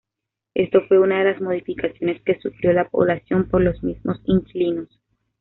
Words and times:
Esto 0.55 0.81
fue 0.87 0.97
una 0.97 1.19
de 1.19 1.25
las 1.31 1.39
modificaciones 1.41 2.23
que 2.23 2.39
sufrió 2.39 2.73
la 2.73 2.89
población 2.89 3.47
por 3.47 3.61
los 3.61 3.83
mismos 3.83 4.19
inquilinos. 4.25 4.89